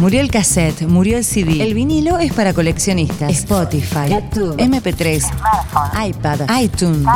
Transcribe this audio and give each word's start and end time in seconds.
Murió 0.00 0.22
el 0.22 0.30
cassette, 0.30 0.86
murió 0.86 1.18
el 1.18 1.24
CD. 1.24 1.62
El 1.62 1.74
vinilo 1.74 2.18
es 2.18 2.32
para 2.32 2.54
coleccionistas. 2.54 3.30
Spotify, 3.30 4.08
YouTube, 4.08 4.56
MP3, 4.56 5.22
iPad, 6.08 6.40
iTunes, 6.58 7.06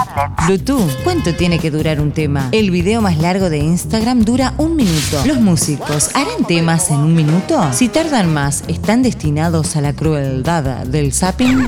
Bluetooth. 0.45 0.91
¿Cuánto 1.03 1.35
tiene 1.35 1.59
que 1.59 1.71
durar 1.71 1.99
un 1.99 2.12
tema? 2.12 2.51
El 2.53 2.71
video 2.71 3.01
más 3.01 3.17
largo 3.17 3.49
de 3.49 3.57
Instagram 3.57 4.21
dura 4.21 4.53
un 4.59 4.77
minuto. 4.77 5.25
¿Los 5.25 5.41
músicos 5.41 6.11
harán 6.15 6.45
temas 6.47 6.91
en 6.91 6.99
un 6.99 7.15
minuto? 7.15 7.73
Si 7.73 7.89
tardan 7.89 8.34
más, 8.34 8.65
¿están 8.69 9.03
destinados 9.03 9.77
a 9.77 9.80
la 9.80 9.95
crueldad 9.95 10.85
del 10.85 11.14
zapping? 11.14 11.66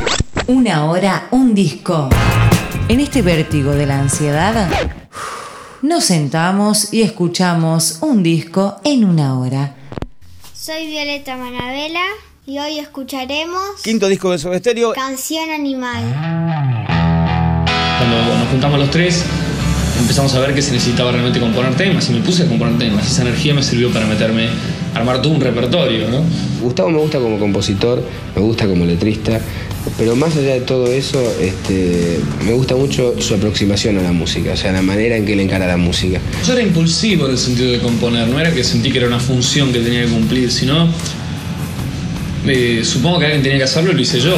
Una 0.49 0.85
hora, 0.85 1.29
un 1.31 1.55
disco. 1.55 2.11
En 2.89 3.01
este 3.01 3.23
vértigo 3.23 3.71
de 3.71 3.87
la 3.87 4.01
ansiedad, 4.01 4.69
nos 5.81 6.05
sentamos 6.05 6.93
y 6.93 7.01
escuchamos 7.01 8.01
un 8.03 8.23
disco 8.23 8.77
en 8.85 9.07
una 9.07 9.39
hora. 9.39 9.76
Soy 10.67 10.89
Violeta 10.89 11.37
Manabela 11.37 12.03
y 12.45 12.59
hoy 12.59 12.81
escucharemos 12.81 13.63
Quinto 13.85 14.09
disco 14.09 14.33
de 14.33 14.39
Soda 14.41 14.59
Stereo. 14.59 14.95
Canción 14.95 15.49
Animal. 15.49 16.03
Cuando 17.99 18.37
nos 18.37 18.49
juntamos 18.49 18.81
los 18.81 18.91
tres, 18.91 19.25
empezamos 20.01 20.35
a 20.35 20.41
ver 20.41 20.57
que 20.57 20.63
se 20.63 20.73
necesitaba 20.73 21.13
realmente 21.13 21.39
componer 21.39 21.77
temas 21.77 22.11
y 22.11 22.15
me 22.15 22.21
puse 22.21 22.43
a 22.43 22.49
componer 22.49 22.79
temas. 22.81 23.07
Esa 23.07 23.23
energía 23.23 23.55
me 23.55 23.63
sirvió 23.63 23.93
para 23.93 24.07
meterme, 24.07 24.49
armar 24.93 25.23
todo 25.23 25.35
un 25.35 25.41
repertorio, 25.41 26.09
¿no? 26.09 26.25
Gustavo 26.61 26.91
me 26.91 26.99
gusta 26.99 27.21
como 27.21 27.39
compositor, 27.39 28.03
me 28.35 28.43
gusta 28.43 28.67
como 28.67 28.85
letrista, 28.85 29.41
pero 29.99 30.17
más 30.17 30.37
allá 30.37 30.55
de 30.55 30.61
todo 30.61 30.87
eso, 30.93 31.21
este, 31.41 32.21
me 32.45 32.53
gusta 32.53 32.77
mucho 32.77 33.15
su 33.21 33.35
aproximación 33.35 33.99
a 33.99 34.03
la 34.03 34.13
música, 34.13 34.53
o 34.53 34.57
sea, 34.57 34.73
la 34.73 34.83
manera 34.83 35.17
en 35.17 35.25
que 35.25 35.33
él 35.33 35.41
encara 35.41 35.67
la 35.67 35.77
música. 35.77 36.21
Yo 36.47 36.53
era 36.53 36.63
impulsivo 36.63 37.27
en 37.27 37.33
el 37.33 37.39
sentido 37.39 37.73
de 37.73 37.79
componer, 37.79 38.29
no 38.29 38.39
era 38.41 38.53
que 38.53 38.65
sentí 38.65 38.91
que 38.91 38.99
era 38.99 39.07
una 39.07 39.21
función 39.21 39.73
que 39.73 39.81
tenía 39.81 40.05
que 40.05 40.11
cumplir, 40.11 40.51
sino 40.51 40.89
eh, 42.47 42.83
supongo 42.85 43.19
que 43.19 43.27
alguien 43.27 43.43
tenía 43.43 43.59
que 43.59 43.65
hacerlo 43.65 43.93
y 43.93 43.95
lo 43.95 44.01
hice 44.01 44.21
yo. 44.21 44.37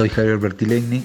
Soy 0.00 0.08
Javier 0.08 0.38
Bertilegni, 0.38 1.04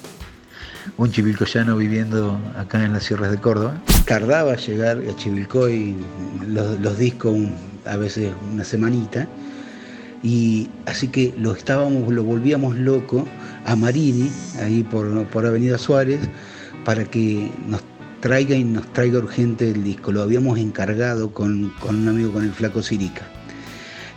un 0.95 1.12
chivilcoyano 1.12 1.75
viviendo 1.75 2.39
acá 2.57 2.81
en 2.81 2.94
las 2.94 3.03
sierras 3.03 3.30
de 3.30 3.38
Córdoba. 3.38 3.81
Tardaba 4.06 4.56
llegar 4.56 5.00
a 5.00 5.15
Chivilcoy 5.18 5.97
los, 6.47 6.80
los 6.80 6.97
discos 6.97 7.36
a 7.83 7.97
veces 7.97 8.31
una 8.53 8.63
semanita 8.63 9.27
y 10.24 10.69
así 10.86 11.09
que 11.09 11.33
lo 11.38 11.51
estábamos, 11.51 12.09
lo 12.13 12.24
volvíamos 12.24 12.77
loco 12.77 13.27
a 13.65 13.75
Marini, 13.75 14.31
ahí 14.62 14.81
por, 14.83 15.25
por 15.27 15.45
Avenida 15.45 15.77
Suárez, 15.77 16.21
para 16.86 17.03
que 17.03 17.51
nos 17.68 17.81
traiga 18.21 18.56
y 18.56 18.63
nos 18.63 18.88
traiga 18.94 19.19
urgente 19.19 19.71
el 19.71 19.83
disco. 19.83 20.13
Lo 20.13 20.21
habíamos 20.21 20.57
encargado 20.57 21.33
con, 21.33 21.74
con 21.81 21.97
un 21.97 22.07
amigo, 22.07 22.31
con 22.31 22.45
el 22.45 22.53
flaco 22.53 22.81
Sirica. 22.81 23.27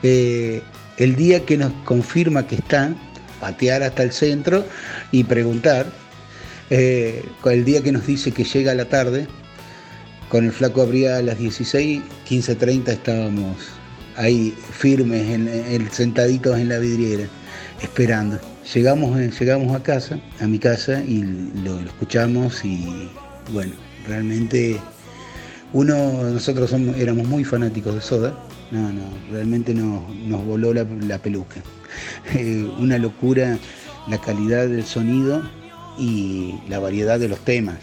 Eh, 0.04 0.62
el 0.98 1.16
día 1.16 1.44
que 1.44 1.56
nos 1.56 1.72
confirma 1.84 2.46
que 2.46 2.54
está, 2.54 2.94
patear 3.40 3.82
hasta 3.82 4.02
el 4.02 4.12
centro 4.12 4.64
y 5.12 5.24
preguntar. 5.24 5.86
Eh, 6.70 7.24
el 7.46 7.64
día 7.64 7.82
que 7.82 7.92
nos 7.92 8.06
dice 8.06 8.32
que 8.32 8.44
llega 8.44 8.74
la 8.74 8.86
tarde, 8.86 9.26
con 10.28 10.44
el 10.44 10.52
flaco 10.52 10.82
abría 10.82 11.16
a 11.16 11.22
las 11.22 11.38
16, 11.38 12.02
15.30 12.28 12.88
estábamos 12.88 13.56
ahí 14.16 14.54
firmes, 14.72 15.26
en, 15.28 15.90
sentaditos 15.90 16.58
en 16.58 16.68
la 16.68 16.78
vidriera, 16.78 17.24
esperando. 17.80 18.38
Llegamos, 18.74 19.18
eh, 19.18 19.30
llegamos 19.38 19.74
a 19.74 19.82
casa, 19.82 20.18
a 20.40 20.46
mi 20.46 20.58
casa, 20.58 21.02
y 21.02 21.22
lo, 21.64 21.80
escuchamos 21.80 22.64
y 22.64 23.08
bueno, 23.52 23.72
realmente 24.06 24.78
uno, 25.72 26.22
nosotros 26.24 26.74
éramos 26.96 27.26
muy 27.26 27.44
fanáticos 27.44 27.94
de 27.94 28.00
Soda, 28.00 28.38
no, 28.70 28.92
no, 28.92 29.02
realmente 29.30 29.74
nos, 29.74 30.44
voló 30.44 30.72
la, 30.74 31.18
peluca. 31.18 31.62
Eh, 32.34 32.70
una 32.78 32.98
locura 32.98 33.58
la 34.08 34.18
calidad 34.18 34.68
del 34.68 34.84
sonido 34.84 35.42
y 35.98 36.54
la 36.68 36.78
variedad 36.78 37.18
de 37.18 37.28
los 37.28 37.40
temas 37.40 37.78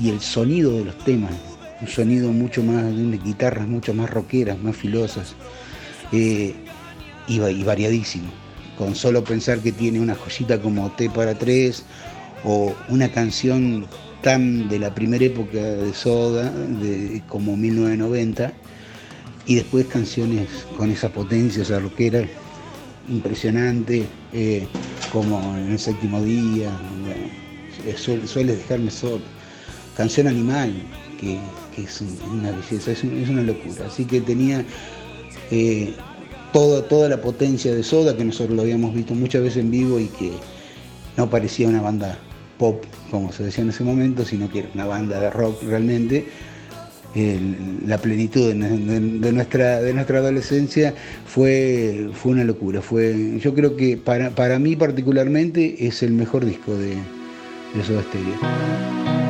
y 0.00 0.10
el 0.10 0.20
sonido 0.20 0.72
de 0.72 0.84
los 0.84 0.98
temas 0.98 1.32
un 1.80 1.88
sonido 1.88 2.32
mucho 2.32 2.62
más 2.62 2.84
de 2.84 3.18
guitarras 3.18 3.66
mucho 3.66 3.94
más 3.94 4.10
rockeras 4.10 4.58
más 4.58 4.76
filosas 4.76 5.34
eh, 6.12 6.54
y, 7.26 7.64
variadísimo 7.64 8.30
con 8.78 8.94
solo 8.94 9.22
pensar 9.24 9.58
que 9.58 9.72
tiene 9.72 10.00
una 10.00 10.14
joyita 10.14 10.60
como 10.60 10.90
T 10.92 11.10
para 11.10 11.34
tres 11.34 11.84
o 12.44 12.74
una 12.88 13.08
canción 13.08 13.86
tan 14.22 14.68
de 14.68 14.78
la 14.78 14.94
primera 14.94 15.24
época 15.24 15.58
de 15.58 15.92
Soda 15.92 16.50
de, 16.50 17.22
como 17.28 17.56
1990 17.56 18.52
y 19.46 19.56
después 19.56 19.86
canciones 19.86 20.48
con 20.76 20.90
esa 20.90 21.08
potencia, 21.10 21.62
esa 21.62 21.78
rockera 21.78 22.26
impresionante, 23.08 24.06
eh, 24.32 24.66
como 25.12 25.56
en 25.56 25.72
el 25.72 25.78
séptimo 25.78 26.22
día, 26.22 26.70
suele, 27.96 28.56
dejarme 28.56 28.90
solo. 28.90 29.22
Canción 29.96 30.26
animal, 30.26 30.72
que, 31.20 31.38
es 31.80 32.02
una 32.30 32.50
belleza, 32.50 32.92
es, 32.92 33.04
una 33.04 33.42
locura. 33.42 33.86
Así 33.86 34.04
que 34.04 34.20
tenía 34.20 34.64
eh, 35.50 35.94
toda, 36.52 36.88
toda 36.88 37.08
la 37.08 37.20
potencia 37.20 37.74
de 37.74 37.82
Soda, 37.82 38.16
que 38.16 38.24
nosotros 38.24 38.56
lo 38.56 38.62
habíamos 38.62 38.94
visto 38.94 39.14
muchas 39.14 39.42
veces 39.42 39.58
en 39.58 39.70
vivo 39.70 40.00
y 40.00 40.06
que 40.06 40.32
no 41.16 41.28
parecía 41.28 41.68
una 41.68 41.82
banda 41.82 42.18
pop, 42.58 42.82
como 43.10 43.32
se 43.32 43.44
decía 43.44 43.62
en 43.62 43.70
ese 43.70 43.84
momento, 43.84 44.24
sino 44.24 44.48
que 44.48 44.60
era 44.60 44.68
una 44.74 44.86
banda 44.86 45.20
de 45.20 45.30
rock 45.30 45.62
realmente 45.62 46.26
la 47.14 47.98
plenitud 47.98 48.52
de, 48.52 48.54
nuestra, 49.32 49.80
de 49.80 49.94
nuestra 49.94 50.18
adolescencia 50.18 50.94
fue, 51.26 52.08
fue 52.12 52.32
una 52.32 52.44
locura. 52.44 52.82
Fue, 52.82 53.38
yo 53.38 53.54
creo 53.54 53.76
que 53.76 53.96
para, 53.96 54.30
para 54.30 54.58
mí 54.58 54.76
particularmente 54.76 55.86
es 55.86 56.02
el 56.02 56.12
mejor 56.12 56.44
disco 56.44 56.74
de, 56.76 56.96
de 57.74 57.84
Soda 57.84 58.02
Stereo. 58.02 59.23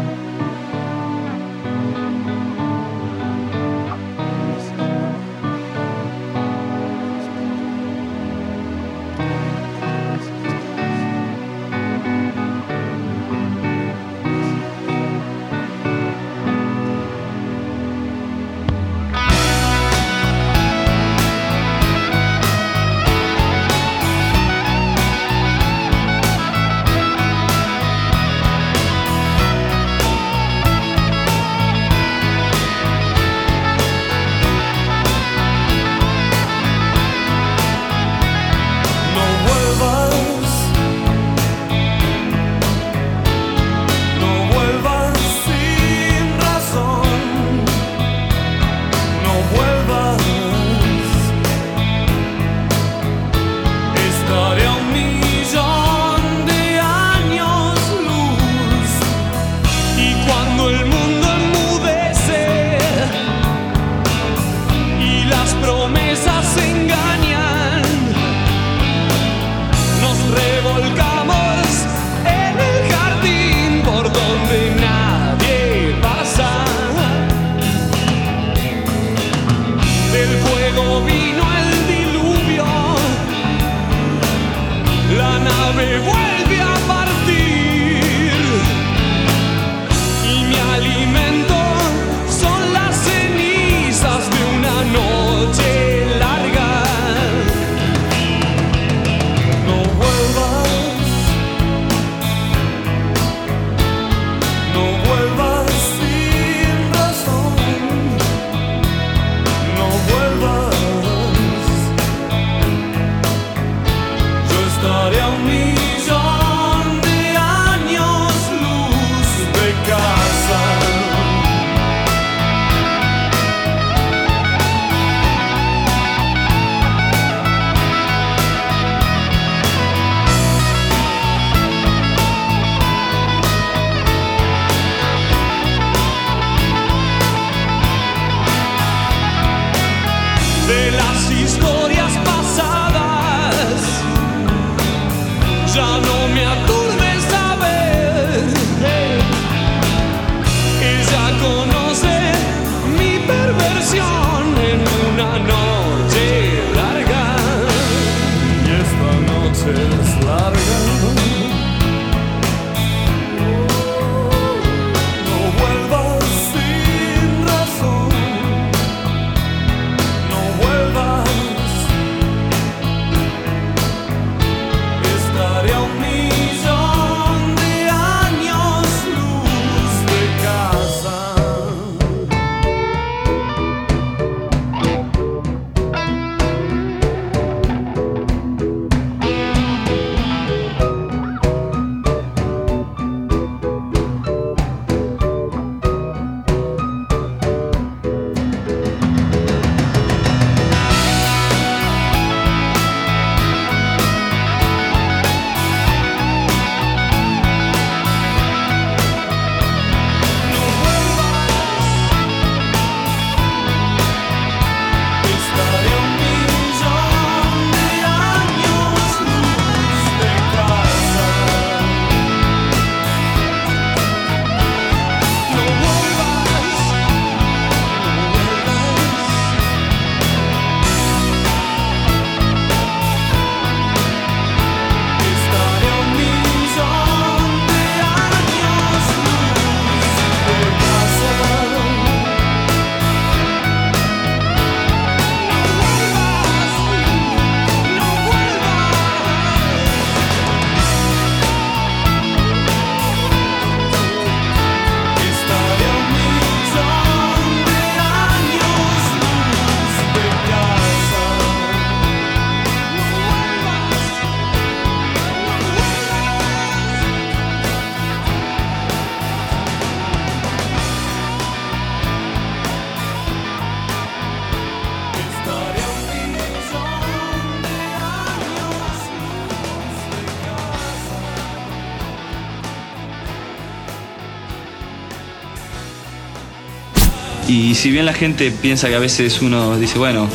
Si 287.85 287.91
bien 287.91 288.07
la 288.07 288.15
gente 288.15 288.51
piensa 288.51 288.89
que 288.89 288.95
a 288.95 288.99
veces 288.99 289.43
uno 289.43 289.79
dice, 289.79 289.99
bueno, 289.99 290.27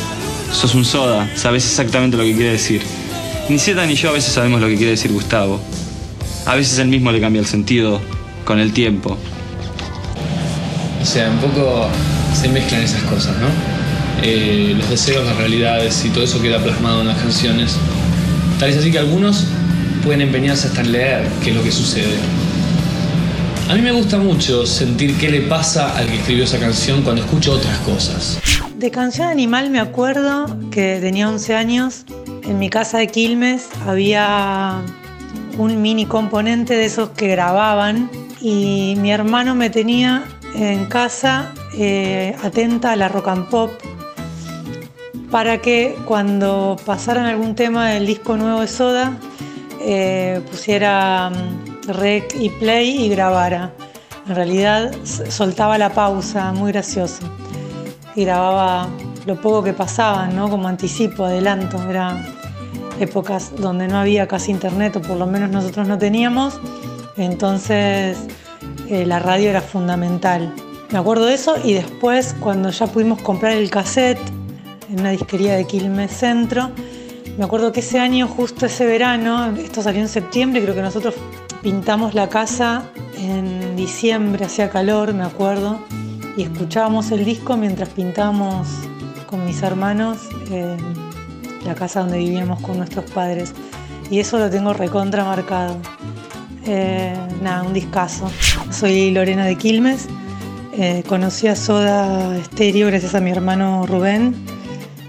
sos 0.52 0.76
un 0.76 0.84
soda, 0.84 1.28
sabes 1.34 1.64
exactamente 1.64 2.16
lo 2.16 2.22
que 2.22 2.32
quiere 2.32 2.52
decir. 2.52 2.80
Ni 3.48 3.58
Zeta 3.58 3.84
ni 3.86 3.96
yo 3.96 4.10
a 4.10 4.12
veces 4.12 4.32
sabemos 4.32 4.60
lo 4.60 4.68
que 4.68 4.76
quiere 4.76 4.92
decir 4.92 5.10
Gustavo. 5.10 5.60
A 6.46 6.54
veces 6.54 6.78
él 6.78 6.86
mismo 6.86 7.10
le 7.10 7.20
cambia 7.20 7.40
el 7.40 7.46
sentido 7.46 8.00
con 8.44 8.60
el 8.60 8.72
tiempo. 8.72 9.18
O 11.02 11.04
sea, 11.04 11.28
un 11.28 11.38
poco 11.38 11.88
se 12.40 12.48
mezclan 12.50 12.82
esas 12.82 13.02
cosas, 13.02 13.36
¿no? 13.38 13.48
Eh, 14.22 14.76
los 14.78 14.88
deseos, 14.88 15.24
las 15.24 15.36
realidades 15.36 16.04
y 16.04 16.10
todo 16.10 16.22
eso 16.22 16.40
queda 16.40 16.62
plasmado 16.62 17.00
en 17.00 17.08
las 17.08 17.18
canciones. 17.18 17.74
Tal 18.60 18.70
es 18.70 18.76
así 18.76 18.92
que 18.92 19.00
algunos 19.00 19.46
pueden 20.04 20.20
empeñarse 20.20 20.68
hasta 20.68 20.82
en 20.82 20.92
leer 20.92 21.28
qué 21.42 21.50
es 21.50 21.56
lo 21.56 21.64
que 21.64 21.72
sucede. 21.72 22.16
A 23.70 23.74
mí 23.74 23.82
me 23.82 23.92
gusta 23.92 24.18
mucho 24.18 24.66
sentir 24.66 25.16
qué 25.16 25.30
le 25.30 25.42
pasa 25.42 25.96
al 25.96 26.08
que 26.08 26.16
escribió 26.16 26.42
esa 26.42 26.58
canción 26.58 27.02
cuando 27.02 27.22
escucho 27.22 27.52
otras 27.52 27.78
cosas. 27.78 28.40
De 28.74 28.90
Canción 28.90 29.28
Animal 29.28 29.70
me 29.70 29.78
acuerdo 29.78 30.46
que 30.72 30.98
tenía 31.00 31.28
11 31.28 31.54
años. 31.54 32.04
En 32.42 32.58
mi 32.58 32.68
casa 32.68 32.98
de 32.98 33.06
Quilmes 33.06 33.68
había 33.86 34.82
un 35.56 35.80
mini 35.80 36.04
componente 36.04 36.74
de 36.74 36.86
esos 36.86 37.10
que 37.10 37.28
grababan 37.28 38.10
y 38.40 38.96
mi 38.98 39.12
hermano 39.12 39.54
me 39.54 39.70
tenía 39.70 40.24
en 40.56 40.86
casa 40.86 41.54
eh, 41.78 42.34
atenta 42.42 42.90
a 42.90 42.96
la 42.96 43.06
rock 43.06 43.28
and 43.28 43.48
pop 43.50 43.70
para 45.30 45.62
que 45.62 45.94
cuando 46.06 46.74
pasaran 46.84 47.26
algún 47.26 47.54
tema 47.54 47.90
del 47.90 48.04
disco 48.04 48.36
nuevo 48.36 48.62
de 48.62 48.66
Soda 48.66 49.16
eh, 49.80 50.40
pusiera 50.50 51.30
mm, 51.30 51.69
rec 51.92 52.34
y 52.38 52.48
play 52.50 53.04
y 53.04 53.08
grabara. 53.08 53.72
En 54.28 54.34
realidad 54.34 54.92
soltaba 55.04 55.78
la 55.78 55.90
pausa, 55.90 56.52
muy 56.52 56.72
gracioso. 56.72 57.22
Y 58.14 58.24
grababa 58.24 58.88
lo 59.26 59.40
poco 59.40 59.62
que 59.62 59.72
pasaba, 59.72 60.26
¿no? 60.28 60.48
Como 60.48 60.68
anticipo, 60.68 61.24
adelanto. 61.24 61.82
Era 61.88 62.16
épocas 63.00 63.52
donde 63.56 63.88
no 63.88 63.98
había 63.98 64.26
casi 64.28 64.50
internet, 64.50 64.96
o 64.96 65.02
por 65.02 65.16
lo 65.16 65.26
menos 65.26 65.50
nosotros 65.50 65.88
no 65.88 65.98
teníamos. 65.98 66.60
Entonces 67.16 68.18
eh, 68.88 69.06
la 69.06 69.18
radio 69.18 69.50
era 69.50 69.60
fundamental. 69.60 70.52
Me 70.90 70.98
acuerdo 70.98 71.26
de 71.26 71.34
eso 71.34 71.54
y 71.62 71.74
después 71.74 72.34
cuando 72.40 72.70
ya 72.70 72.86
pudimos 72.88 73.22
comprar 73.22 73.52
el 73.52 73.70
cassette 73.70 74.20
en 74.90 75.00
una 75.00 75.10
disquería 75.10 75.54
de 75.54 75.64
Quilmes 75.64 76.10
Centro, 76.10 76.70
me 77.38 77.44
acuerdo 77.44 77.72
que 77.72 77.80
ese 77.80 77.98
año, 77.98 78.26
justo 78.26 78.66
ese 78.66 78.84
verano, 78.86 79.54
esto 79.56 79.82
salió 79.82 80.00
en 80.00 80.08
septiembre, 80.08 80.60
creo 80.62 80.74
que 80.74 80.82
nosotros 80.82 81.14
pintamos 81.62 82.14
la 82.14 82.28
casa 82.28 82.84
en 83.16 83.76
diciembre, 83.76 84.44
hacía 84.46 84.70
calor, 84.70 85.12
me 85.14 85.24
acuerdo, 85.24 85.80
y 86.36 86.42
escuchábamos 86.42 87.10
el 87.10 87.24
disco 87.24 87.56
mientras 87.56 87.88
pintábamos 87.90 88.68
con 89.26 89.44
mis 89.44 89.62
hermanos 89.62 90.18
la 91.64 91.74
casa 91.74 92.00
donde 92.00 92.18
vivíamos 92.18 92.60
con 92.60 92.78
nuestros 92.78 93.10
padres. 93.10 93.52
Y 94.10 94.18
eso 94.18 94.38
lo 94.38 94.50
tengo 94.50 94.72
recontra 94.72 95.24
marcado. 95.24 95.76
Eh, 96.66 97.14
nada, 97.42 97.62
un 97.62 97.72
discazo. 97.72 98.30
Soy 98.70 99.10
Lorena 99.10 99.44
de 99.44 99.56
Quilmes. 99.56 100.08
Eh, 100.76 101.02
conocí 101.08 101.46
a 101.46 101.56
Soda 101.56 102.42
Stereo 102.44 102.86
gracias 102.86 103.14
a 103.14 103.20
mi 103.20 103.30
hermano 103.30 103.86
Rubén 103.86 104.34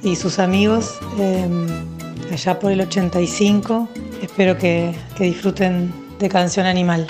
y 0.01 0.15
sus 0.15 0.39
amigos 0.39 0.97
eh, 1.19 1.47
allá 2.31 2.59
por 2.59 2.71
el 2.71 2.81
85. 2.81 3.87
Espero 4.21 4.57
que 4.57 4.93
disfruten 5.19 6.00
de 6.21 6.29
Canción 6.29 6.67
Animal. 6.67 7.07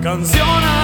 canzone. 0.00 0.79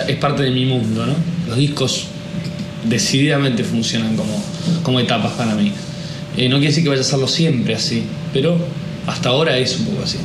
Es 0.00 0.16
parte 0.16 0.42
de 0.42 0.50
mi 0.50 0.64
mundo, 0.64 1.06
¿no? 1.06 1.14
Los 1.48 1.56
discos 1.56 2.06
decididamente 2.88 3.64
funcionan 3.64 4.16
como, 4.16 4.42
como 4.82 5.00
etapas 5.00 5.32
para 5.32 5.54
mí. 5.54 5.72
Eh, 6.36 6.48
no 6.48 6.56
quiere 6.56 6.68
decir 6.68 6.82
que 6.82 6.88
vaya 6.88 7.02
a 7.02 7.04
serlo 7.04 7.28
siempre 7.28 7.74
así, 7.74 8.04
pero 8.32 8.56
hasta 9.06 9.28
ahora 9.28 9.58
es 9.58 9.78
un 9.78 9.86
poco 9.86 10.02
así. 10.04 10.18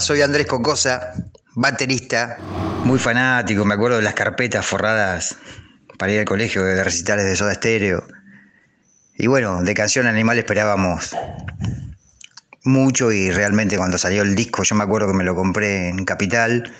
Soy 0.00 0.22
Andrés 0.22 0.46
Cocosa, 0.46 1.12
baterista, 1.54 2.38
muy 2.84 2.98
fanático, 2.98 3.64
me 3.64 3.74
acuerdo 3.74 3.98
de 3.98 4.02
las 4.02 4.14
carpetas 4.14 4.64
forradas 4.64 5.36
para 5.98 6.12
ir 6.12 6.20
al 6.20 6.24
colegio 6.24 6.64
de 6.64 6.82
recitales 6.82 7.26
de 7.26 7.36
Soda 7.36 7.54
Stereo. 7.54 8.06
Y 9.18 9.26
bueno, 9.26 9.62
de 9.62 9.74
Canción 9.74 10.06
Animal 10.06 10.38
esperábamos 10.38 11.14
mucho 12.64 13.12
y 13.12 13.30
realmente 13.30 13.76
cuando 13.76 13.98
salió 13.98 14.22
el 14.22 14.34
disco, 14.34 14.62
yo 14.62 14.74
me 14.76 14.84
acuerdo 14.84 15.08
que 15.08 15.14
me 15.14 15.24
lo 15.24 15.34
compré 15.34 15.88
en 15.88 16.04
Capital 16.04 16.72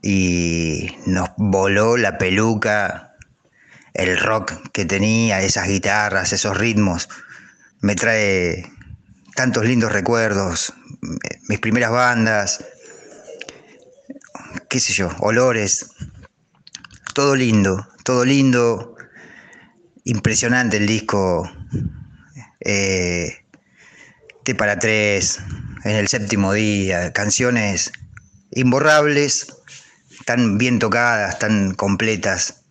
y 0.00 0.96
nos 1.06 1.30
voló 1.36 1.96
la 1.96 2.18
peluca, 2.18 3.16
el 3.94 4.16
rock 4.18 4.70
que 4.72 4.84
tenía, 4.84 5.42
esas 5.42 5.66
guitarras, 5.66 6.32
esos 6.32 6.56
ritmos. 6.56 7.08
Me 7.80 7.96
trae 7.96 8.75
tantos 9.36 9.64
lindos 9.64 9.92
recuerdos, 9.92 10.72
mis 11.48 11.60
primeras 11.60 11.92
bandas, 11.92 12.64
qué 14.68 14.80
sé 14.80 14.92
yo, 14.92 15.10
olores, 15.20 15.90
todo 17.14 17.36
lindo, 17.36 17.86
todo 18.02 18.24
lindo, 18.24 18.96
impresionante 20.04 20.78
el 20.78 20.86
disco. 20.86 21.50
Eh, 22.60 23.44
T 24.42 24.54
para 24.54 24.78
tres, 24.78 25.40
en 25.84 25.96
el 25.96 26.08
séptimo 26.08 26.52
día, 26.52 27.12
canciones 27.12 27.92
imborrables, 28.52 29.54
tan 30.24 30.56
bien 30.56 30.78
tocadas, 30.78 31.38
tan 31.38 31.74
completas, 31.74 32.64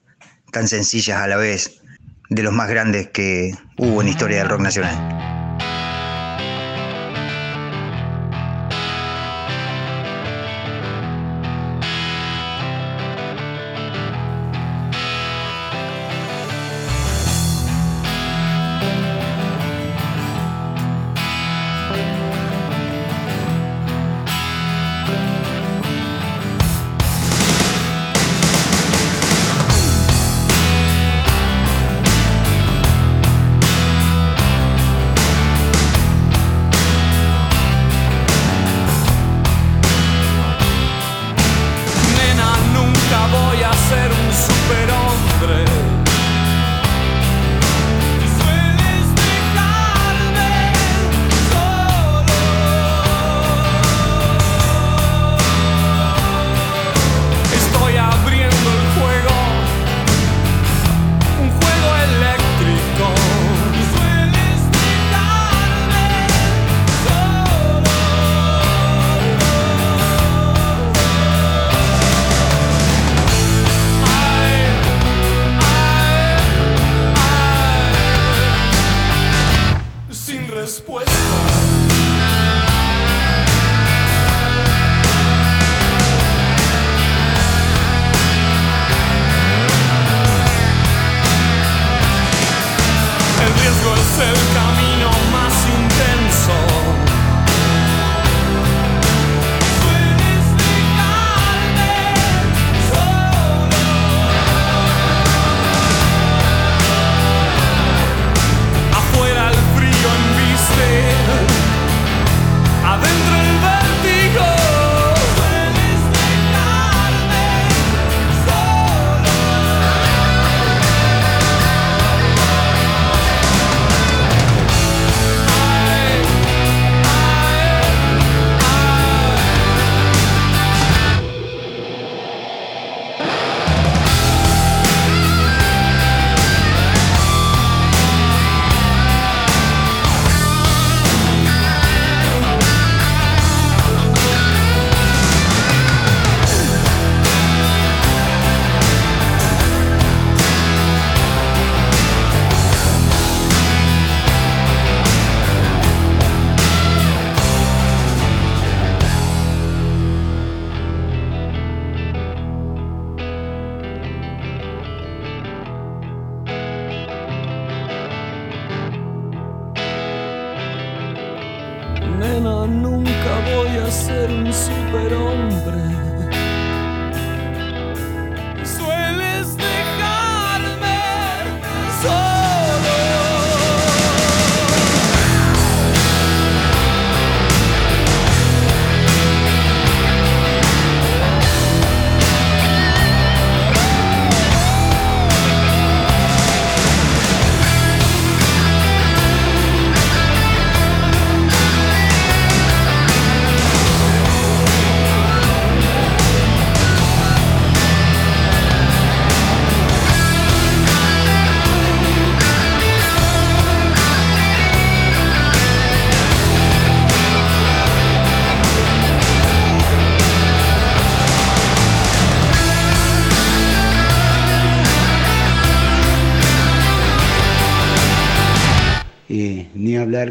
tan 0.52 0.68
sencillas 0.68 1.22
a 1.22 1.28
la 1.28 1.38
vez, 1.38 1.82
de 2.30 2.44
los 2.44 2.54
más 2.54 2.70
grandes 2.70 3.10
que 3.10 3.54
hubo 3.78 4.02
en 4.02 4.08
la 4.08 4.12
historia 4.12 4.38
del 4.40 4.50
rock 4.50 4.62
nacional. 4.62 5.35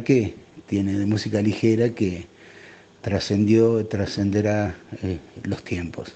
que 0.05 0.35
tiene 0.67 0.93
de 0.99 1.07
música 1.07 1.43
ligera 1.43 1.91
que 1.91 2.27
trascendió, 3.01 3.85
trascenderá 3.87 4.75
eh, 5.03 5.19
los 5.43 5.63
tiempos. 5.65 6.15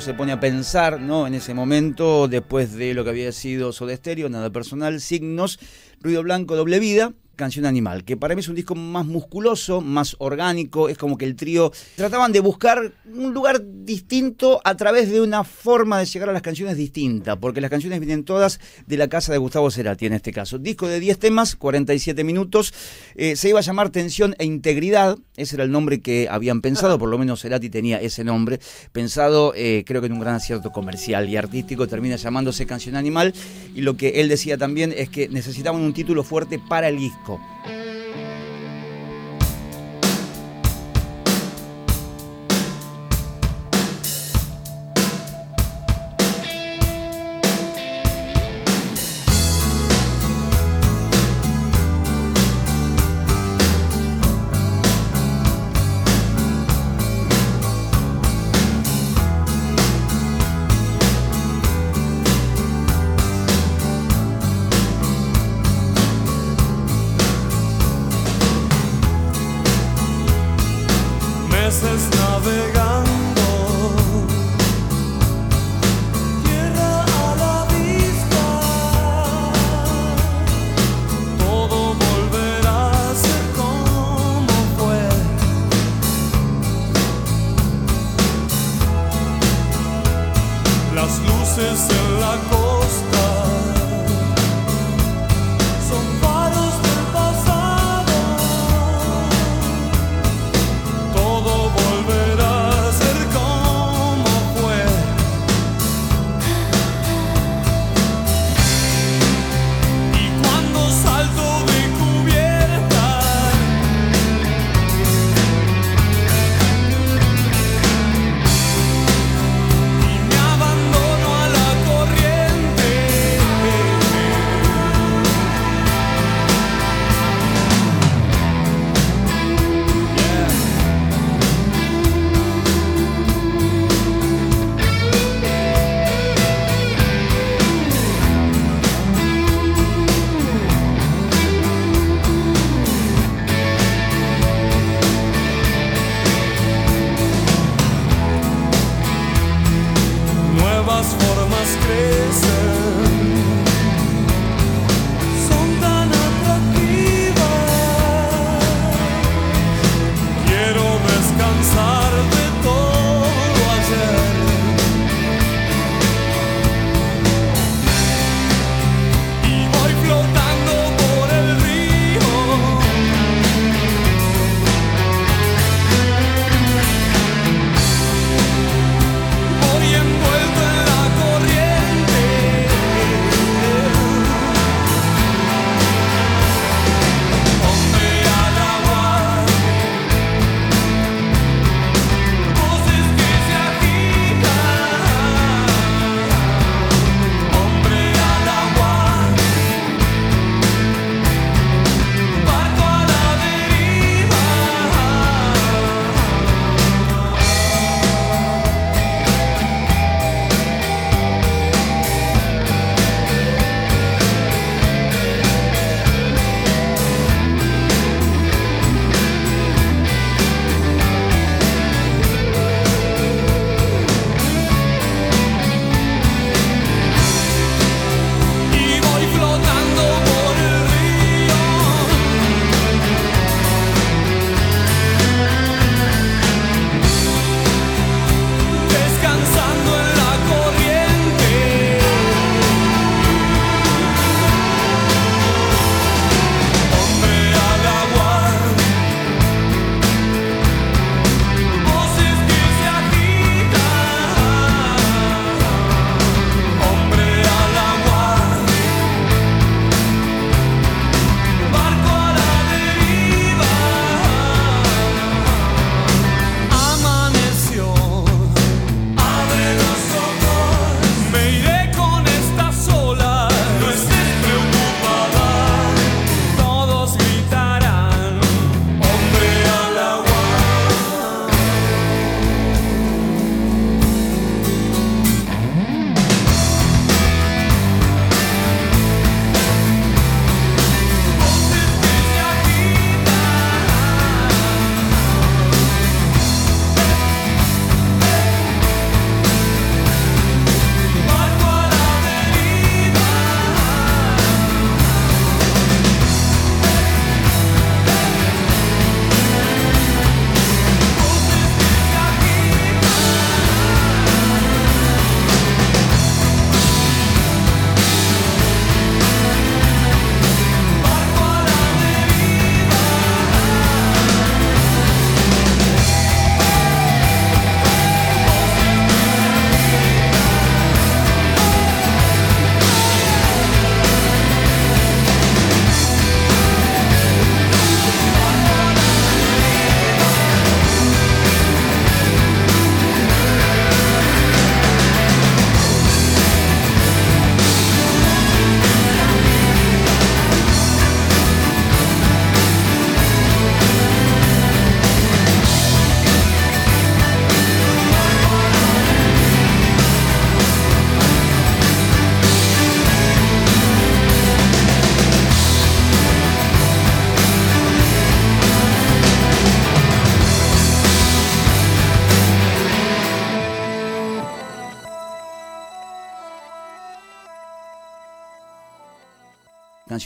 se 0.00 0.14
pone 0.14 0.32
a 0.32 0.40
pensar, 0.40 1.00
¿no? 1.00 1.26
En 1.26 1.34
ese 1.34 1.54
momento, 1.54 2.28
después 2.28 2.74
de 2.74 2.94
lo 2.94 3.04
que 3.04 3.10
había 3.10 3.32
sido 3.32 3.72
Soda 3.72 3.96
Stereo, 3.96 4.28
nada 4.28 4.50
personal, 4.50 5.00
signos, 5.00 5.58
ruido 6.00 6.22
blanco, 6.22 6.56
doble 6.56 6.78
vida, 6.78 7.12
Canción 7.38 7.64
Animal, 7.64 8.04
que 8.04 8.16
para 8.16 8.34
mí 8.34 8.40
es 8.40 8.48
un 8.48 8.56
disco 8.56 8.74
más 8.74 9.06
musculoso, 9.06 9.80
más 9.80 10.16
orgánico, 10.18 10.88
es 10.88 10.98
como 10.98 11.16
que 11.16 11.24
el 11.24 11.36
trío 11.36 11.72
trataban 11.94 12.32
de 12.32 12.40
buscar 12.40 12.92
un 13.06 13.32
lugar 13.32 13.62
distinto 13.64 14.60
a 14.64 14.76
través 14.76 15.10
de 15.10 15.20
una 15.20 15.44
forma 15.44 15.98
de 15.98 16.04
llegar 16.04 16.28
a 16.28 16.32
las 16.32 16.42
canciones 16.42 16.76
distinta, 16.76 17.36
porque 17.36 17.60
las 17.60 17.70
canciones 17.70 18.00
vienen 18.00 18.24
todas 18.24 18.60
de 18.86 18.96
la 18.96 19.08
casa 19.08 19.32
de 19.32 19.38
Gustavo 19.38 19.70
Cerati 19.70 20.06
en 20.06 20.14
este 20.14 20.32
caso. 20.32 20.58
Disco 20.58 20.88
de 20.88 20.98
10 20.98 21.18
temas, 21.18 21.54
47 21.54 22.24
minutos, 22.24 22.74
eh, 23.14 23.36
se 23.36 23.48
iba 23.48 23.60
a 23.60 23.62
llamar 23.62 23.90
Tensión 23.90 24.34
e 24.38 24.44
Integridad, 24.44 25.16
ese 25.36 25.54
era 25.56 25.64
el 25.64 25.70
nombre 25.70 26.00
que 26.00 26.26
habían 26.28 26.60
pensado, 26.60 26.98
por 26.98 27.08
lo 27.08 27.18
menos 27.18 27.42
Cerati 27.42 27.70
tenía 27.70 28.00
ese 28.00 28.24
nombre, 28.24 28.58
pensado 28.90 29.52
eh, 29.54 29.84
creo 29.86 30.00
que 30.00 30.08
en 30.08 30.14
un 30.14 30.20
gran 30.20 30.34
acierto 30.34 30.72
comercial 30.72 31.28
y 31.28 31.36
artístico, 31.36 31.86
termina 31.86 32.16
llamándose 32.16 32.66
Canción 32.66 32.96
Animal, 32.96 33.32
y 33.76 33.82
lo 33.82 33.96
que 33.96 34.20
él 34.20 34.28
decía 34.28 34.58
también 34.58 34.92
es 34.96 35.08
que 35.08 35.28
necesitaban 35.28 35.80
un 35.80 35.94
título 35.94 36.24
fuerte 36.24 36.58
para 36.58 36.88
el 36.88 36.98
disco. 36.98 37.27
Meses 37.28 38.27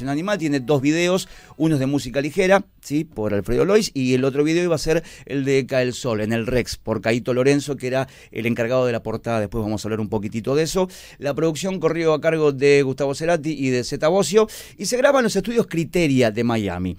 Animal 0.00 0.38
tiene 0.38 0.60
dos 0.60 0.80
videos, 0.80 1.28
uno 1.56 1.74
es 1.74 1.80
de 1.80 1.86
música 1.86 2.20
ligera, 2.20 2.64
¿sí? 2.80 3.04
por 3.04 3.34
Alfredo 3.34 3.64
Lois, 3.64 3.90
y 3.94 4.14
el 4.14 4.24
otro 4.24 4.44
video 4.44 4.64
iba 4.64 4.74
a 4.74 4.78
ser 4.78 5.02
el 5.26 5.44
de 5.44 5.66
Cae 5.66 5.82
el 5.84 5.92
Sol, 5.92 6.20
en 6.20 6.32
el 6.32 6.46
Rex, 6.46 6.76
por 6.76 7.00
Caito 7.00 7.34
Lorenzo, 7.34 7.76
que 7.76 7.86
era 7.86 8.08
el 8.30 8.46
encargado 8.46 8.86
de 8.86 8.92
la 8.92 9.02
portada. 9.02 9.40
Después 9.40 9.62
vamos 9.62 9.84
a 9.84 9.88
hablar 9.88 10.00
un 10.00 10.08
poquitito 10.08 10.54
de 10.54 10.62
eso. 10.64 10.88
La 11.18 11.34
producción 11.34 11.78
corrió 11.78 12.14
a 12.14 12.20
cargo 12.20 12.52
de 12.52 12.82
Gustavo 12.82 13.14
Cerati 13.14 13.50
y 13.50 13.70
de 13.70 13.84
Zeta 13.84 14.08
Bocio, 14.08 14.48
y 14.78 14.86
se 14.86 14.96
graba 14.96 15.20
en 15.20 15.24
los 15.24 15.36
estudios 15.36 15.66
Criteria 15.66 16.30
de 16.30 16.44
Miami 16.44 16.96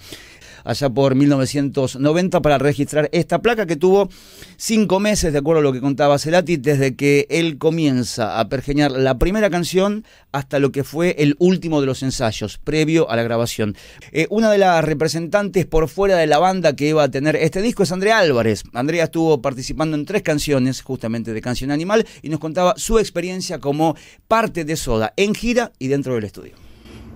allá 0.64 0.90
por 0.90 1.16
1990 1.16 2.42
para 2.42 2.58
registrar 2.58 3.10
esta 3.12 3.42
placa 3.42 3.66
que 3.66 3.76
tuvo 3.76 4.10
cinco 4.58 5.00
meses, 5.00 5.34
de 5.34 5.40
acuerdo 5.40 5.60
a 5.60 5.64
lo 5.64 5.74
que 5.74 5.82
contaba 5.82 6.18
Cerati, 6.20 6.58
desde 6.58 6.96
que 6.96 7.28
él 7.30 7.58
comienza 7.58 8.40
a 8.40 8.50
pergeñar 8.50 8.92
la 8.92 9.18
primera 9.18 9.50
canción 9.50 10.06
hasta 10.32 10.60
lo 10.60 10.72
que 10.72 10.84
fue 10.84 11.16
el 11.20 11.36
último 11.40 11.82
de 11.82 11.88
los 11.88 12.04
ensayos, 12.04 12.58
previo 12.58 13.10
a 13.10 13.16
la 13.16 13.24
grabación. 13.24 13.76
Eh, 14.12 14.28
una 14.30 14.52
de 14.52 14.58
las 14.58 14.84
representantes 14.84 15.66
por 15.66 15.88
fuera 15.90 16.18
de 16.18 16.28
la 16.28 16.40
banda 16.40 16.76
que 16.76 16.90
iba 16.90 17.04
a 17.04 17.12
tener 17.12 17.36
este 17.36 17.62
disco 17.62 17.84
es 17.84 17.92
Andrea 17.92 18.20
Álvarez. 18.20 18.64
Andrea 18.74 19.06
estuvo 19.06 19.42
participando 19.42 19.96
en 19.96 20.06
tres 20.06 20.22
canciones, 20.22 20.82
justamente 20.82 21.34
de 21.34 21.42
Canción 21.42 21.72
Animal, 21.72 22.06
y 22.22 22.30
nos 22.30 22.40
contaba 22.40 22.74
su 22.78 23.00
experiencia 23.00 23.60
como 23.60 23.96
parte 24.28 24.66
de 24.66 24.76
Soda, 24.76 25.14
en 25.18 25.36
gira 25.36 25.72
y 25.80 25.88
dentro 25.88 26.16
del 26.16 26.24
estudio. 26.24 26.54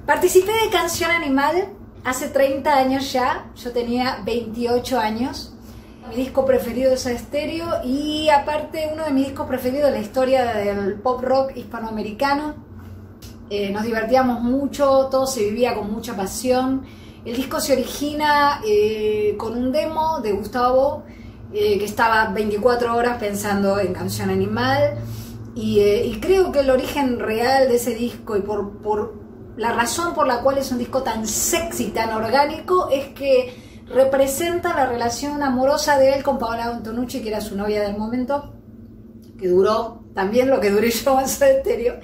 Participé 0.06 0.52
de 0.52 0.70
Canción 0.72 1.12
Animal 1.12 1.70
hace 2.08 2.30
30 2.30 2.74
años 2.74 3.12
ya, 3.12 3.52
yo 3.58 3.74
tenía 3.74 4.22
28 4.26 4.98
años. 4.98 5.54
Mi 6.10 6.16
disco 6.16 6.46
preferido 6.46 6.94
es 6.94 7.06
Estéreo 7.06 7.84
y 7.84 8.30
aparte 8.30 8.90
uno 8.94 9.04
de 9.04 9.12
mis 9.12 9.26
discos 9.26 9.46
preferidos 9.46 9.92
de 9.92 9.98
la 9.98 10.02
historia 10.02 10.46
del 10.54 10.94
pop 11.02 11.22
rock 11.22 11.52
hispanoamericano. 11.58 12.56
Eh, 13.50 13.72
nos 13.72 13.84
divertíamos 13.84 14.42
mucho, 14.42 15.10
todo 15.12 15.28
se 15.28 15.44
vivía 15.50 15.76
con 15.76 15.92
mucha 15.92 16.16
pasión. 16.16 16.86
El 17.26 17.36
disco 17.36 17.60
se 17.60 17.74
origina 17.74 18.62
eh, 18.66 19.36
con 19.38 19.58
un 19.58 19.74
demo 19.74 20.22
de 20.22 20.32
Gustavo 20.32 21.04
eh, 21.52 21.78
que 21.78 21.84
estaba 21.84 22.30
24 22.30 22.96
horas 22.96 23.18
pensando 23.18 23.82
en 23.82 23.92
Canción 23.92 24.30
Animal. 24.30 24.96
Y, 25.56 25.82
y, 25.82 26.20
creo 26.22 26.54
que 26.54 26.60
el 26.60 26.70
origen 26.70 27.20
real 27.20 27.68
de 27.68 27.76
ese 27.76 27.96
disco 27.96 28.38
y 28.38 28.42
por 28.42 29.27
la 29.58 29.74
razón 29.74 30.14
por 30.14 30.28
la 30.28 30.42
cual 30.42 30.60
es 30.60 30.72
un 30.72 30.78
disco 30.78 31.02
tan 31.02 31.28
sexy, 31.28 31.88
tan 31.88 32.12
orgánico, 32.12 32.90
es 32.92 33.08
que 33.08 33.54
representa 33.88 34.74
la 34.76 34.86
relación 34.86 35.42
amorosa 35.42 35.98
de 35.98 36.14
él 36.14 36.24
con 36.24 36.38
Paola 36.38 36.66
Antonucci, 36.66 37.22
que 37.22 37.30
era 37.30 37.42
su 37.42 37.58
novia 37.58 37.82
del 37.82 37.98
momento, 37.98 38.54
que 39.40 39.48
duró 39.48 40.04
también 40.14 40.50
lo 40.50 40.60
que 40.60 40.70
duré 40.70 40.92
yo 40.92 41.20
en 41.20 41.26
Estéreo. 41.26 42.00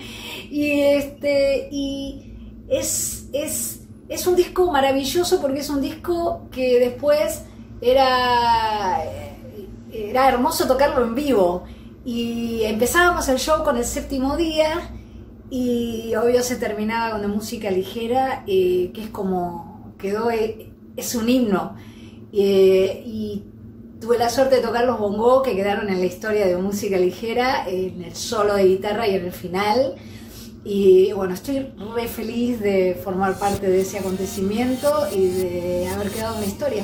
Y, 0.49 0.81
este, 0.81 1.69
y 1.71 2.35
es, 2.67 3.27
es, 3.33 3.81
es 4.09 4.27
un 4.27 4.35
disco 4.35 4.71
maravilloso 4.71 5.39
porque 5.39 5.59
es 5.59 5.69
un 5.69 5.81
disco 5.81 6.47
que 6.51 6.79
después 6.79 7.43
era, 7.81 9.03
era 9.91 10.27
hermoso 10.27 10.67
tocarlo 10.67 11.03
en 11.03 11.13
vivo. 11.13 11.65
Y 12.05 12.63
empezábamos 12.63 13.29
el 13.29 13.37
show 13.37 13.63
con 13.63 13.77
el 13.77 13.85
séptimo 13.85 14.35
día 14.35 14.89
y 15.55 16.15
obvio 16.15 16.41
se 16.41 16.55
terminaba 16.55 17.11
con 17.11 17.19
una 17.19 17.31
música 17.31 17.69
ligera, 17.69 18.43
eh, 18.47 18.89
que 18.91 19.03
es 19.03 19.09
como, 19.11 19.93
quedó, 19.99 20.31
eh, 20.31 20.71
es 20.97 21.13
un 21.13 21.29
himno. 21.29 21.75
Eh, 22.33 23.03
y 23.05 23.43
tuve 24.01 24.17
la 24.17 24.31
suerte 24.31 24.55
de 24.55 24.61
tocar 24.63 24.85
los 24.85 24.97
bongos 24.97 25.43
que 25.43 25.55
quedaron 25.55 25.89
en 25.89 25.99
la 25.99 26.05
historia 26.07 26.47
de 26.47 26.57
música 26.57 26.97
ligera, 26.97 27.69
en 27.69 28.01
el 28.01 28.15
solo 28.15 28.55
de 28.55 28.65
guitarra 28.65 29.07
y 29.07 29.13
en 29.13 29.25
el 29.25 29.31
final. 29.31 29.93
Y 30.63 31.11
bueno, 31.11 31.35
estoy 31.35 31.71
re 31.93 32.07
feliz 32.07 32.59
de 32.59 32.99
formar 33.03 33.37
parte 33.37 33.67
de 33.69 33.81
ese 33.81 33.99
acontecimiento 33.99 35.07
y 35.13 35.27
de 35.27 35.87
haber 35.87 36.09
quedado 36.09 36.33
en 36.33 36.41
la 36.41 36.47
historia. 36.47 36.83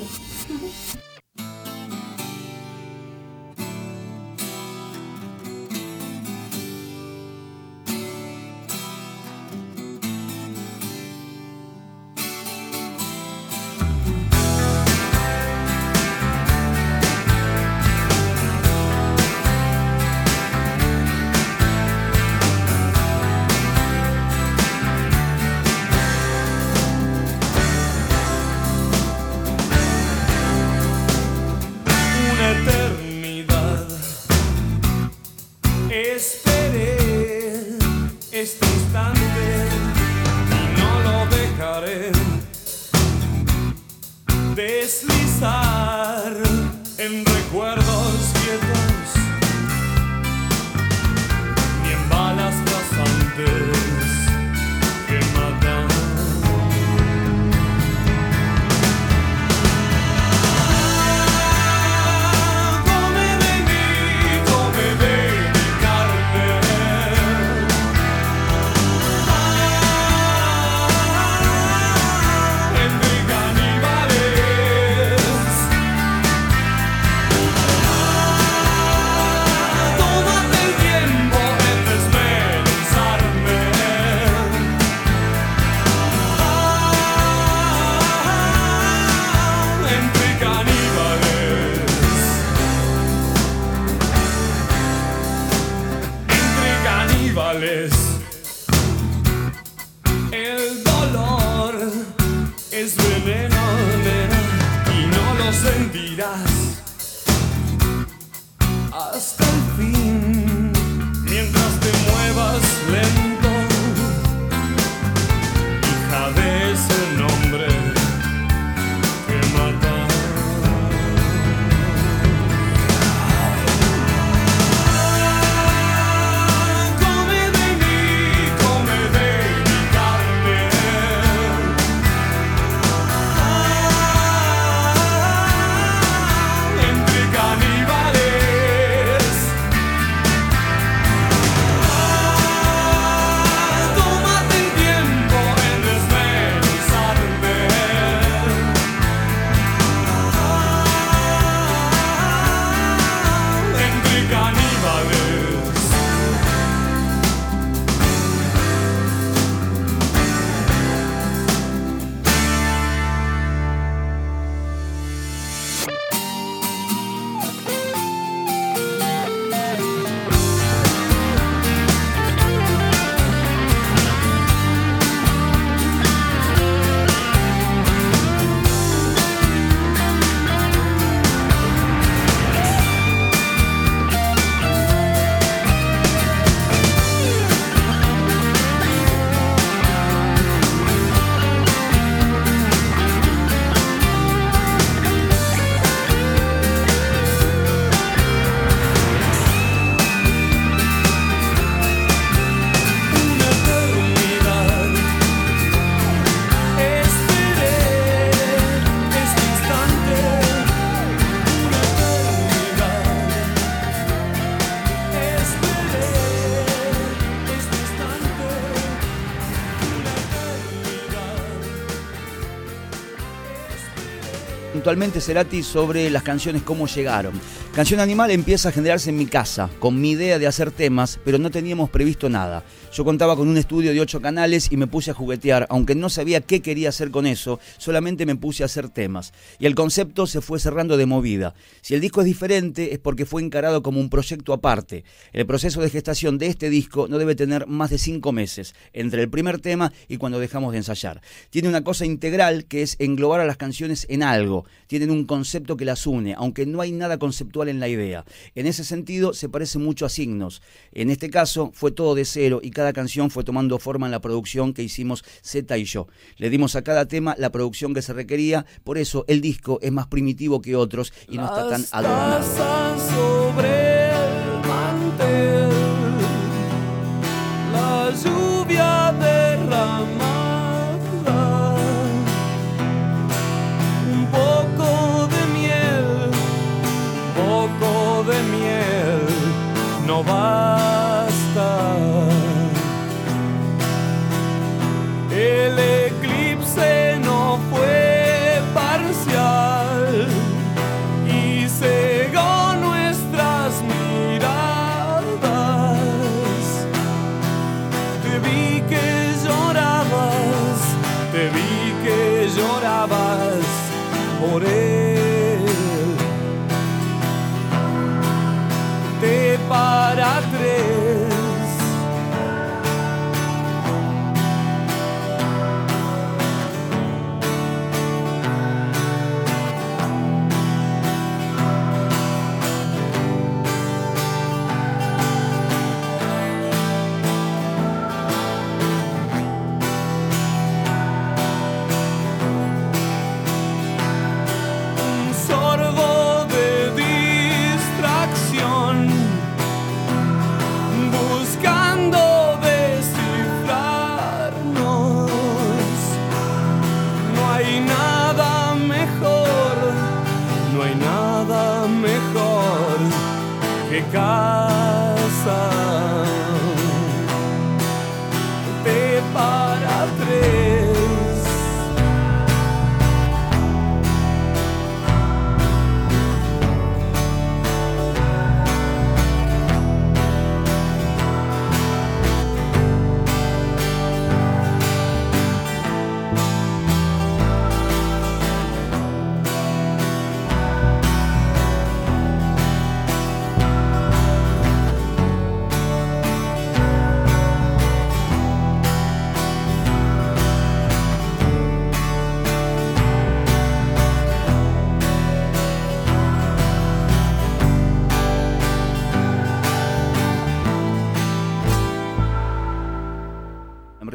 Puntualmente 224.90 225.22
Cerati 225.22 225.62
sobre 225.62 226.10
las 226.10 226.24
canciones 226.24 226.64
cómo 226.64 226.88
llegaron. 226.88 227.40
Canción 227.80 228.02
Animal 228.02 228.30
empieza 228.32 228.68
a 228.68 228.72
generarse 228.74 229.10
en 229.10 229.16
mi 229.16 229.26
casa, 229.26 229.70
con 229.80 230.02
mi 230.02 230.12
idea 230.12 230.38
de 230.38 230.48
hacer 230.48 230.70
temas, 230.70 231.18
pero 231.24 231.38
no 231.38 231.50
teníamos 231.50 231.90
previsto 231.90 232.28
nada. 232.28 232.66
Yo 232.92 233.06
contaba 233.06 233.38
con 233.38 233.48
un 233.48 233.56
estudio 233.56 233.94
de 233.94 234.02
ocho 234.02 234.20
canales 234.20 234.68
y 234.70 234.76
me 234.76 234.88
puse 234.88 235.12
a 235.12 235.14
juguetear, 235.14 235.66
aunque 235.70 235.96
no 235.96 236.10
sabía 236.10 236.42
qué 236.42 236.62
quería 236.62 236.90
hacer 236.90 237.10
con 237.10 237.26
eso, 237.26 237.62
solamente 237.78 238.26
me 238.26 238.36
puse 238.36 238.64
a 238.64 238.66
hacer 238.66 238.90
temas. 238.90 239.32
Y 239.60 239.66
el 239.66 239.76
concepto 239.76 240.28
se 240.28 240.42
fue 240.42 240.60
cerrando 240.60 240.98
de 240.98 241.06
movida. 241.06 241.54
Si 241.80 241.94
el 241.94 242.02
disco 242.02 242.20
es 242.20 242.26
diferente 242.26 242.92
es 242.92 243.00
porque 243.00 243.26
fue 243.26 243.42
encarado 243.42 243.82
como 243.82 244.02
un 244.02 244.10
proyecto 244.10 244.52
aparte. 244.52 245.06
El 245.32 245.46
proceso 245.46 245.80
de 245.80 245.90
gestación 245.90 246.38
de 246.38 246.48
este 246.48 246.70
disco 246.70 247.08
no 247.08 247.18
debe 247.18 247.36
tener 247.36 247.66
más 247.66 247.92
de 247.92 247.98
cinco 247.98 248.34
meses, 248.34 248.76
entre 248.92 249.22
el 249.22 249.30
primer 249.30 249.62
tema 249.62 249.94
y 250.10 250.18
cuando 250.18 250.42
dejamos 250.42 250.74
de 250.74 250.80
ensayar. 250.80 251.22
Tiene 251.50 251.70
una 251.70 251.86
cosa 251.86 252.06
integral 252.06 252.66
que 252.66 252.82
es 252.82 252.98
englobar 253.00 253.40
a 253.40 253.46
las 253.46 253.56
canciones 253.56 254.06
en 254.10 254.22
algo 254.22 254.66
tienen 254.90 255.12
un 255.12 255.26
concepto 255.26 255.78
que 255.78 255.86
las 255.86 256.08
une, 256.08 256.34
aunque 256.34 256.66
no 256.66 256.82
hay 256.82 256.92
nada 256.92 257.20
conceptual 257.20 257.69
en 257.70 257.80
la 257.80 257.88
idea. 257.88 258.26
En 258.56 258.68
ese 258.68 258.84
sentido, 258.84 259.34
se 259.34 259.50
parece 259.50 259.80
mucho 259.80 260.06
a 260.06 260.10
Signos. 260.10 260.62
En 260.92 261.10
este 261.10 261.30
caso, 261.30 261.72
fue 261.74 261.92
todo 261.92 262.16
de 262.16 262.26
cero 262.26 262.60
y 262.62 262.72
cada 262.72 262.94
canción 262.94 263.30
fue 263.30 263.44
tomando 263.44 263.80
forma 263.80 264.08
en 264.08 264.12
la 264.12 264.22
producción 264.22 264.74
que 264.74 264.84
hicimos 264.84 265.24
Z 265.42 265.78
y 265.78 265.86
yo. 265.86 266.08
Le 266.38 266.50
dimos 266.50 266.76
a 266.76 266.82
cada 266.82 267.08
tema 267.08 267.36
la 267.38 267.52
producción 267.52 267.94
que 267.94 268.02
se 268.02 268.14
requería, 268.14 268.66
por 268.84 268.98
eso 268.98 269.26
el 269.28 269.42
disco 269.42 269.80
es 269.82 269.92
más 269.92 270.08
primitivo 270.08 270.62
que 270.62 270.76
otros 270.76 271.14
y 271.28 271.38
no 271.38 271.46
está 271.46 271.70
tan 271.70 271.86
adornado. 271.92 272.40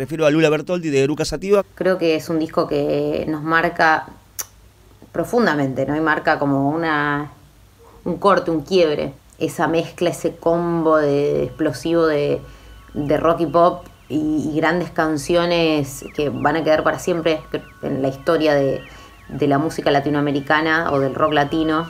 Refiero 0.04 0.26
a 0.26 0.30
Lula 0.30 0.50
Bertoldi 0.50 0.90
de 0.90 1.02
Eruca 1.02 1.24
Sativa. 1.24 1.64
Creo 1.74 1.96
que 1.96 2.14
es 2.14 2.28
un 2.28 2.38
disco 2.38 2.68
que 2.68 3.24
nos 3.26 3.42
marca 3.42 4.06
profundamente, 5.12 5.86
¿no? 5.86 5.96
Y 5.96 6.00
marca 6.00 6.38
como 6.38 6.68
una 6.68 7.30
un 8.04 8.18
corte, 8.18 8.50
un 8.50 8.60
quiebre. 8.60 9.14
Esa 9.38 9.66
mezcla, 9.66 10.10
ese 10.10 10.36
combo 10.36 10.98
de 10.98 11.44
explosivo 11.44 12.06
de, 12.06 12.40
de 12.92 13.16
rock 13.16 13.40
y 13.40 13.46
pop 13.46 13.86
y, 14.10 14.52
grandes 14.56 14.90
canciones 14.90 16.04
que 16.14 16.28
van 16.28 16.56
a 16.56 16.62
quedar 16.62 16.84
para 16.84 16.98
siempre 16.98 17.40
en 17.82 18.02
la 18.02 18.08
historia 18.08 18.54
de, 18.54 18.82
de 19.28 19.46
la 19.48 19.56
música 19.56 19.90
latinoamericana 19.90 20.92
o 20.92 21.00
del 21.00 21.14
rock 21.14 21.32
latino. 21.32 21.88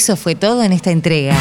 Eso 0.00 0.16
fue 0.16 0.34
todo 0.34 0.62
en 0.62 0.72
esta 0.72 0.90
entrega. 0.90 1.36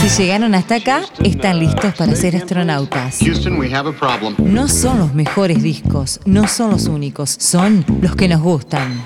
Si 0.00 0.08
llegaron 0.20 0.56
hasta 0.56 0.74
acá, 0.74 1.02
están 1.22 1.60
listos 1.60 1.94
para 1.94 2.16
ser 2.16 2.34
astronautas. 2.34 3.18
Houston, 3.20 3.56
we 3.56 3.72
have 3.72 3.88
a 3.88 3.92
problem. 3.92 4.34
No 4.38 4.66
son 4.66 4.98
los 4.98 5.14
mejores 5.14 5.62
discos, 5.62 6.18
no 6.24 6.48
son 6.48 6.72
los 6.72 6.86
únicos, 6.88 7.36
son 7.38 7.84
los 8.00 8.16
que 8.16 8.26
nos 8.26 8.42
gustan. 8.42 9.00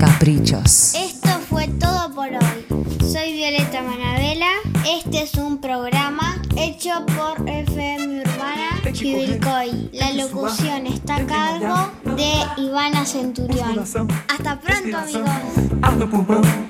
Caprichos. 0.00 0.94
Esto 0.96 1.28
fue 1.48 1.68
todo 1.68 2.12
por 2.12 2.26
hoy. 2.26 2.66
Soy 2.98 3.32
Violeta 3.32 3.82
Manabela. 3.82 4.50
Este 4.84 5.22
es 5.22 5.34
un 5.34 5.60
programa 5.60 6.42
hecho 6.56 6.90
por 7.06 7.48
FM 7.48 8.22
Urbana 8.22 8.92
Chivilcoy. 8.92 9.90
La 9.92 10.12
locución 10.12 10.88
está 10.88 11.18
a 11.18 11.26
cargo 11.26 11.99
de 12.20 12.62
Ivana 12.62 13.06
Centurión. 13.06 13.78
Hasta 14.28 14.60
pronto, 14.60 14.98
amigos. 14.98 16.69